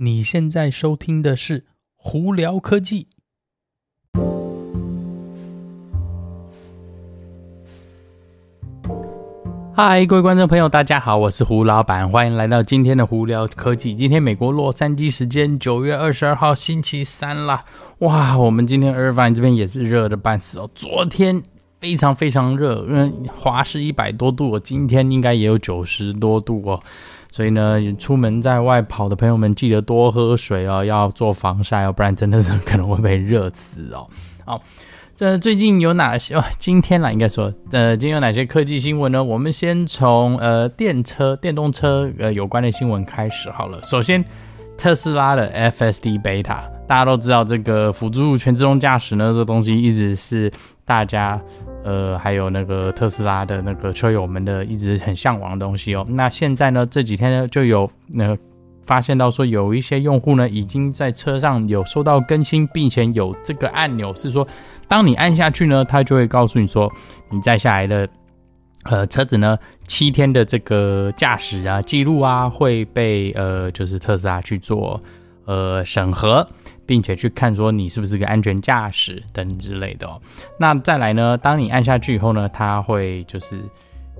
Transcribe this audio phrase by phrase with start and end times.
[0.00, 1.58] 你现在收听的是
[1.96, 3.08] 《胡聊科技》。
[9.74, 13.92] 嗨，各位观众朋友，大家好，我是胡老板，欢迎来到今天的《胡聊科技》。
[13.96, 17.64] 今天美国洛杉矶时间九月二十二号星期三啦，
[17.98, 20.70] 哇，我们今天 Irvine 这边也是热的半死哦。
[20.76, 21.42] 昨天
[21.80, 26.80] 非常非常热，嗯华氏一百多度，今天应该也有九十多度哦。
[27.30, 34.06] 所以呢，出门在外跑的朋友们，记得多喝水哦，要做防晒哦，不然真的是可能会被热死哦。
[34.44, 34.62] 好，
[35.14, 36.34] 这最近有哪些？
[36.34, 39.22] 哦，今天啦，应该说，呃，今天有哪些科技新闻呢？
[39.22, 43.78] 我们先从呃电车、电动车呃有关的新闻开始好了。
[43.84, 44.24] 首先，
[44.78, 50.50] 特斯拉的 FSD Beta，大家都知道这个辅助全自动驾驶呢，这东西一直是
[50.86, 51.38] 大家。
[51.84, 56.04] 呃，还有那个特斯拉的那个车友们的一直很向往的东西哦。
[56.10, 58.36] 那现在呢，这几天呢就有呃
[58.84, 64.46] 发现到说，有一些用户呢已经在车上有收到更新，并且有这个按钮是说，
[64.86, 66.92] 当你按下去呢，它就会告诉你说，
[67.30, 68.06] 你再下来的
[68.84, 75.00] 呃车子呢七天的这个驾驶啊记录啊会被呃就是特斯拉去做
[75.44, 76.46] 呃审核。
[76.88, 80.18] 并且去看说你是不是个安全驾驶等之类的哦。
[80.58, 83.60] 那再来呢，当你按下去以后呢，它会就是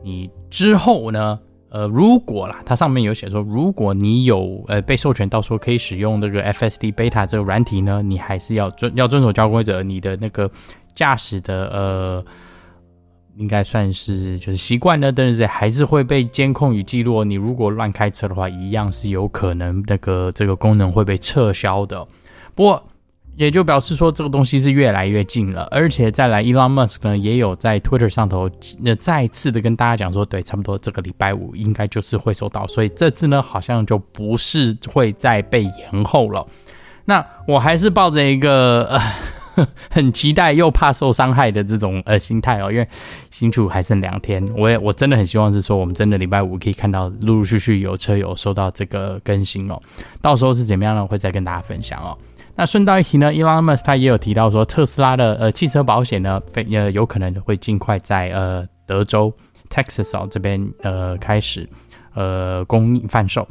[0.05, 1.39] 你之后呢，
[1.70, 10.50] 呃，如果啦，它上面有写说，如果你有呃被授权到说可以使用这个 FSD Beta 这个软体呢，你还是要遵要遵守交规则，你的那个
[10.95, 12.25] 驾驶的呃，
[13.39, 17.22] 应该算是就是习惯呢，但是还是会被监控与记录。
[17.22, 22.05] 你如果乱开车的话，一样是有可能那个这个功能会被撤销的。
[22.55, 22.83] 不过，
[23.36, 28.50] 也就表示说这个东西是越来越近了，而且再来，Elon Musk 呢也有在 Twitter 上头，
[28.81, 36.44] 那再次的跟大家讲说，对，差不多这个礼拜五应该就是会收到，所以这次呢好像就不是会再被延后了。
[37.05, 39.00] 那我还是抱着一个呃
[39.91, 42.86] 很期待又怕受伤害的这种呃心态哦，因为
[43.30, 49.80] 新出还剩两天，我也我真的很希望是说我们真的礼拜五可以看到陆陆续续有车友收到这个更新哦，
[50.20, 51.06] 到时候是怎么样呢？
[51.06, 52.16] 会再跟大家分享哦。
[52.54, 59.32] 那顺道一提呢，Elon Musk 他也有提到说，特斯拉的呃汽车保险呢，非呃有可能会尽快在呃德州
[59.70, 61.69] Texas 哦这边呃开始
[62.14, 63.46] 呃供应贩售。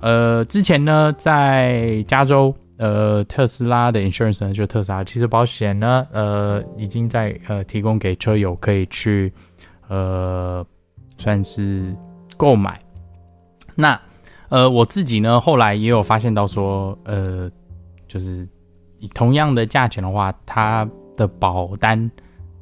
[0.00, 9.32] 呃，之前呢在加州呃特斯拉的 insurance 呢，就特斯拉汽车保险呢，呃已经在呃提供给车友可以去
[9.88, 10.64] 呃
[11.18, 11.94] 算是
[12.36, 12.80] 购买。
[13.74, 14.00] 那
[14.48, 17.50] 呃我自己呢后来也有发现到说呃。
[18.06, 18.46] 就是
[19.00, 22.08] 以同样的价钱的话，它的保单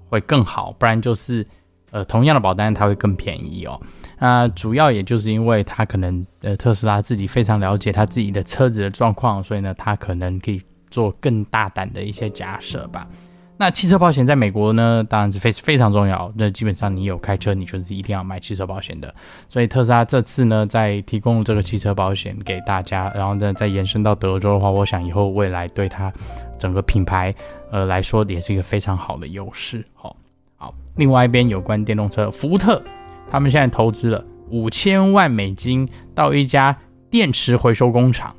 [0.09, 1.47] 会更好，不然就是
[1.91, 3.78] 呃同样的保单它会更便宜哦。
[4.22, 13.09] 那主要也就是因为他可能呃特斯拉自己非常了解他自己的车子的状况，所以呢，他可能可以做更大胆的一些假设吧。
[13.56, 16.33] 那汽车保险在美国呢，当然是非非常重要。
[16.37, 19.12] 那基本上你有开车，你就是一定要买汽车保险的。
[19.49, 26.12] 所以特斯拉这次呢，在提供这个汽车保险给大家，然后呢再延伸到德州的话，我想以后未来对它
[26.56, 27.34] 整个品牌
[27.72, 29.84] 呃来说，也是一个非常好的优势。
[29.94, 30.16] 好，
[30.56, 30.75] 好。
[30.97, 32.83] 另外一边有关电动车，福特
[33.32, 36.76] 他们现在投资了五千万美金到一家
[37.10, 38.32] 电池回收工厂。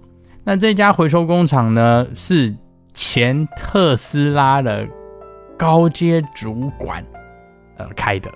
[0.45, 2.55] 那这家回收工厂呢，是
[2.93, 4.87] 前特斯拉的。
[5.55, 7.01] 高阶主管，
[7.77, 8.29] 呃，开的。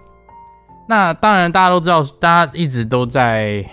[0.88, 3.66] 那当然，大家都知道，大家一直都在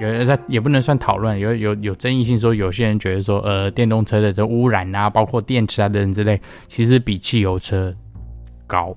[0.00, 7.94] 有人在，也不能算讨论，有有有争议性，说有些人觉得说，呃，电动车的这污染啊，包括电池啊等等之类，其实比汽油车
[8.66, 8.96] 高。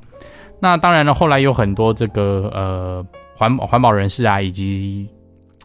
[0.59, 3.05] 那当然了，后来有很多这个呃
[3.41, 5.07] 环保环保人士啊，以及。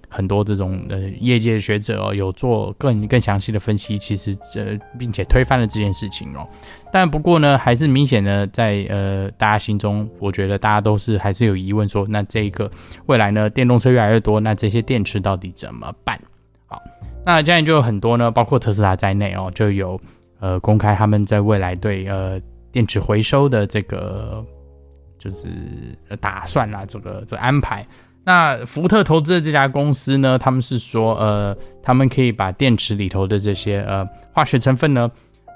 [0.08, 6.46] 很多这种呃业界的学者哦，有做更更详细的分析，其实这并且推翻了这件事情哦。
[6.92, 12.70] 但不过呢，还是明显的在呃大家心中，我觉得大家都是还是有疑问说，那这个
[13.06, 16.18] 未来呢，电动车越来越多，那这些电池到底怎么办？
[16.66, 16.80] 好，
[17.26, 20.00] 那这样就有很多呢，包括特斯拉在内哦，就有
[20.38, 22.40] 呃公开他们在未来对呃
[22.72, 24.42] 电池回收的这个
[25.26, 25.48] 就是
[26.20, 27.86] 打算啊，这个这个安排。
[28.24, 35.08] 那福特投资的这家公司呢，他们是说，呃，他们可以把电池里头的这些呃化学成分呢，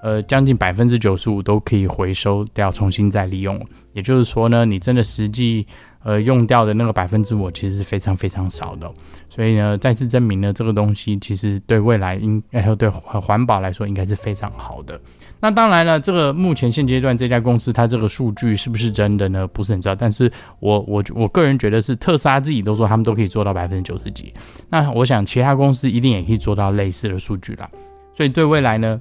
[0.02, 3.60] 呃，将近百分之九十五都可以回收掉，重新再利用。
[3.92, 5.66] 也就是说呢，你真的实际
[6.04, 8.90] 呃用掉的那个百分之五，其实是非常非常少的。
[9.28, 14.98] 所以呢，再次证明呢，这个东西其实对未来应还有对环保来说，应该是非常好的。
[15.38, 19.46] 那当然了，这个目前现阶段这家公司它这个数据是不是真的呢？
[19.48, 19.94] 不是很知道。
[19.94, 20.30] 但是
[20.60, 24.32] 我我我个人觉得是特斯拉自己都说他们都可以做到百分之九十几。
[24.68, 27.68] 那我想其他公司一定也可以做到类似的数据啦。
[28.16, 29.00] 所以对未来呢？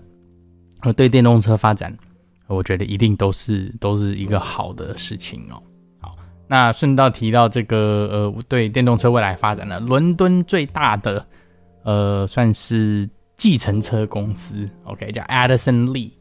[0.81, 1.95] 呃，对电动车发展，
[2.47, 5.61] 我觉得一定都是都是一个好的事情哦。
[5.99, 6.15] 好，
[6.47, 11.25] 那顺道提到这个，呃，对电动车未来发展呢，伦敦最大的
[11.83, 16.11] 呃算是计程车公司，OK，叫 Addison Lee，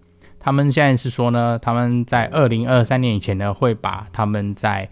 [0.41, 4.89] 他们现在是说呢，他们在二零二三年以前呢，会把他们在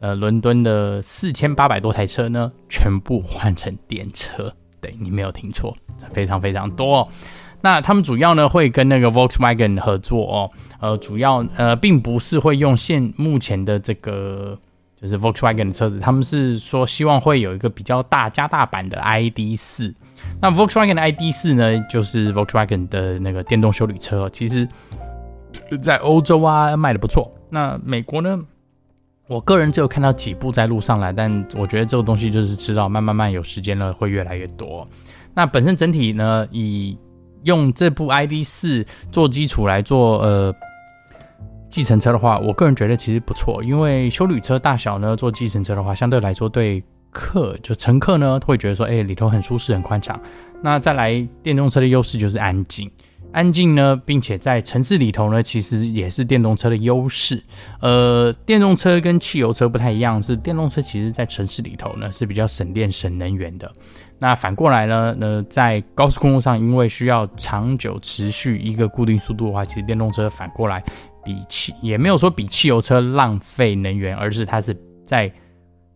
[0.00, 4.52] 呃伦敦的四千八百多台车呢，全部换成电车。
[4.80, 5.74] 对，你没有听错，
[6.10, 7.08] 非常非常多。
[7.64, 10.50] 那他们主要呢会跟那个 Volkswagen 合作哦，
[10.80, 14.58] 呃，主要呃并不是会用现目前的这个
[15.00, 19.94] 就是 Volkswagen 的车子，他们是说希望会有一个比较大加大版的 ID.4。
[20.42, 24.68] 那 Volkswagen 的 ID.4 呢，就是 Volkswagen 的那个电动修理车，其实，
[25.80, 27.30] 在欧洲啊卖的不错。
[27.48, 28.38] 那美国呢，
[29.26, 34.86] 我个人只有看到几部在路上来，但我觉得这个东西就是知道慢慢慢有时间了会越来越多。
[35.34, 36.96] 那本身整体呢以
[37.44, 40.54] 用这部 ID.4 做基础来做呃
[41.68, 50.20] 计程车的话，我个人觉得其实不错，因为修旅车大小呢做计程车的话，相对来说对客就乘客呢会觉得说，哎，里头很舒适很宽敞。
[50.62, 52.90] 那再来电动车的优势就是安静，
[53.32, 57.42] 安静呢，并且在城市里头呢，其实也是电动车的优势。
[57.80, 63.70] 呃，电动车跟汽油车不太一样，是电动车其实在城市里头呢是比较省电省能源的。
[64.24, 65.14] 那反过来呢？
[65.20, 70.82] 呃，在高速公路上，因为需要长久持续一个固定速度的话，其实电动车反过来
[71.22, 74.74] 比汽也没有说比汽油车浪费能源，而是它是
[75.04, 75.30] 在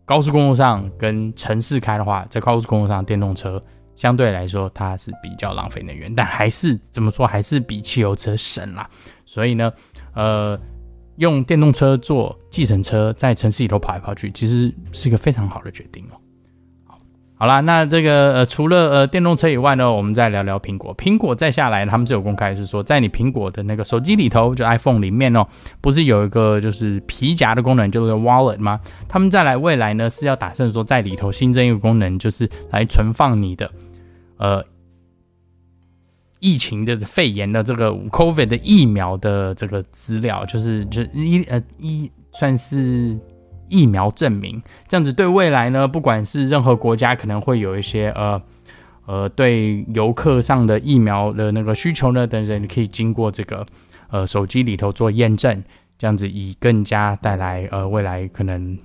[0.05, 3.59] 高速公路上跟城市开的话，在高速公路上电动车
[3.95, 8.87] 相对来说它是比较浪费能源，但还是怎么说还是比汽油车省啦。
[9.25, 9.73] 所以呢，
[10.13, 10.55] 呃，
[11.15, 16.21] 用电动车做计程车在城市里头跑来跑去，其实是一个非常好的决定哦。
[17.41, 20.93] 好啦，那这个呃，除了呃电动车以外呢，我们再聊聊苹果。
[20.97, 25.47] 苹果再下来，他们是有公开是说，在你苹果的那个手机里头，就 iPhone 里面哦，
[25.79, 28.81] 不是有一个就是皮夹的功能，就是 Wallet 吗？
[29.07, 33.71] 他们再来未来呢是要打算说在里头新增一个功能，就是来存放你的
[34.35, 34.61] 呃
[36.41, 43.17] 疫情的肺炎的这个 COVID 的疫苗的这个资料，就是就一呃一算是。
[43.69, 48.41] 疫苗证明，这样子对未来呢，不管是任何国家，可能会有一些呃
[49.05, 53.65] 呃，对游客上的疫苗的那个需求呢，等等，你可以经过这个
[54.09, 55.63] 呃手机里头做验证，
[55.97, 58.77] 这样子以更加带来呃未来可能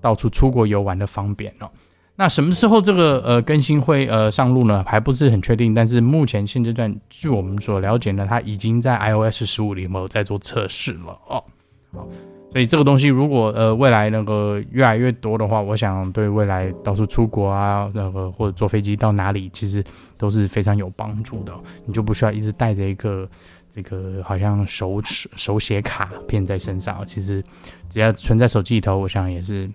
[0.00, 1.68] 到处出国游玩的方便哦。
[2.16, 4.82] 那什么时候这个呃更新会呃上路呢？
[4.86, 11.44] 还不是很确定，但是目前现阶段，据我们所了解呢，它已经在 iOS 十五里面在做测试了哦。
[11.92, 12.08] 好。
[12.50, 19.84] 所以这个东西如果呃未来那个越来越多的话，我想对未来到处出国啊，那个或者坐飞机到哪里，其实
[20.16, 21.52] 都是非常有帮助的。
[21.84, 23.28] 你就不需要一直带着一个
[23.70, 27.44] 这个好像手持手写卡片在身上，其实
[27.90, 29.68] 只要存在手机里头，我想也是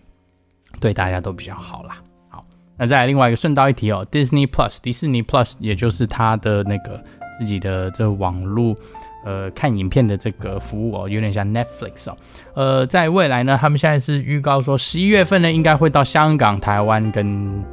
[0.80, 2.02] 对大家都比较好啦。
[2.28, 2.44] 好，
[2.76, 7.04] 那再来另外一个顺道一提哦，Disney Plus 迪士尼 Plus 也就是它的那个
[7.38, 8.76] 自己的这网络。
[9.24, 12.16] 呃，看影片的这个服务哦，有点像 Netflix 哦。
[12.54, 17.64] 呃，在未来呢，他们现在是预告说，十一月份呢，应该会到香港、台湾跟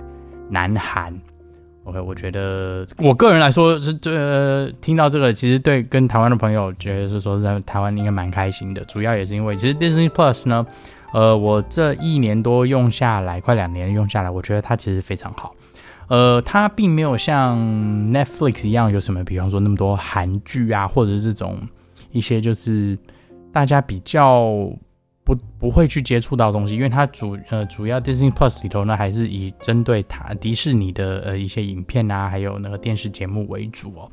[0.49, 1.13] 南韩。
[1.85, 8.85] OK，我觉得我个人来说是这、呃、听到这个，其实对跟台湾的朋友觉得是说在台湾应该蛮开心的。
[8.85, 10.65] 主要也是因为，其实 Disney Plus 呢，
[11.13, 15.55] 呃，我这一年多用下来，快两年用下来，我觉得它其实非常好。
[16.11, 17.57] 呃，它并没有像
[18.13, 21.57] Netflix 一样有什么，比方说那么多韩剧啊，或者这种
[22.11, 22.99] 一些就是
[23.53, 24.51] 大家比较
[25.23, 34.11] 不不会去接触到东西，因为它主呃主要 Disney Plus 里头呢，还是以针对它迪士尼的呃一些影片啊，还有那个电视节目为主哦。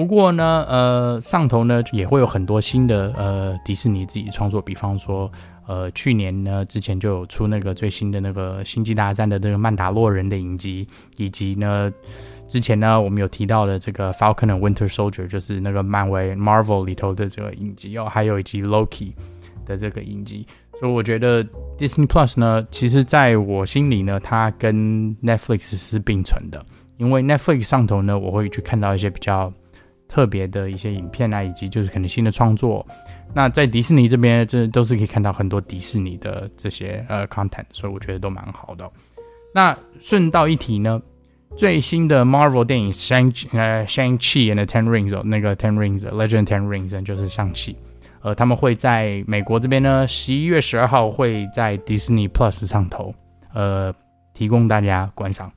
[0.00, 5.30] 不过呢，呃上头呢也会有很多新的呃迪士尼自己创作，比方说。
[5.66, 10.84] 呃，去年呢，之前就有出那个最新的那个《星际大战》的那个曼达洛人的影集，
[11.16, 11.92] 以及呢，
[12.48, 19.12] 之前呢我们有提到的这个《Falcon and Winter Soldier》，就是那个漫威 Marvel 里头的这个影集哦，还有以及 Loki
[19.64, 20.44] 的这个影集。
[20.80, 21.44] 所以我觉得
[21.78, 26.60] Disney Plus 呢，其实在我心里呢，它跟 Netflix 是并存的，
[26.96, 29.52] 因为 Netflix 上头呢，我会去看到一些比较
[30.10, 32.84] 特别的一些影片啊，以及就是可能新的创作。
[33.32, 38.90] 那在迪士尼这边，这都是可以看到很多迪士尼的这些呃 content，所以我觉得都蛮好的。
[39.54, 41.00] 那顺道一提呢，
[41.56, 47.00] 最新的 Marvel 电影 Shang 呃 Shang-Chi and the Ten Rings 哦，那个 Ten Rings Legend Ten Rings
[47.04, 47.76] 就是上戏，
[48.22, 53.14] 呃，他们会在美国这边呢，十一月十二号会在 Disney Plus 上头，
[53.54, 53.94] 呃，
[54.34, 55.52] 提供大家观赏。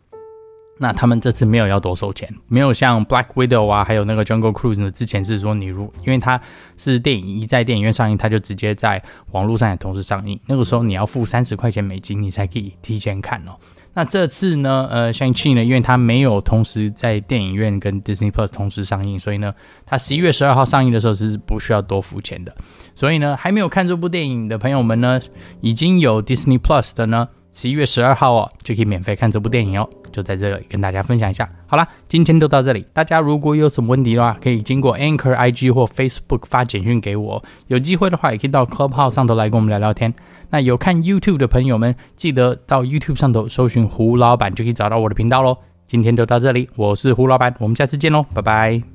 [0.79, 6.39] 那他们这次没有要多收钱，没有像 Black Widow 啊，还有那个 Jungle Cruise 呢，之前是说你如因为它
[6.77, 9.01] 是电影一在电影院上映，它就直接在
[9.31, 13.51] 网络上也同时上映，那个时候你要付三十块钱美金，你才可以提前看哦。
[13.95, 19.53] 那这次呢，呃，Shang-Chi 呢，因为它没有同时在电影院跟 Disney Plus 同时上映，所以呢，
[19.85, 22.55] 它十一月十二号上映的时候是不需要多付钱的。
[22.95, 25.21] 所以呢，还没有看这部电影的朋友们呢，
[25.61, 27.27] 已经有 Disney Plus 的呢。
[27.53, 31.47] 十一月十二号哦，就可以免费看这部电影哦，就在这里跟大家分享一下。
[31.67, 32.83] 好啦，今天就到这里。
[32.91, 37.41] 大家如果有什么问题的话，可以经过 Anchor IG 或 Facebook 发简讯给我。
[37.67, 40.13] 有机会的话，也可以到 Club 号上头来跟我们聊聊天。
[40.49, 45.57] 那有看 YouTube 的朋友们，记得到 YouTube 上头搜寻胡老板，就可以找到我的频道喽。
[45.85, 48.92] 今天就到这里，我是胡老板，我们下次见喽，拜拜。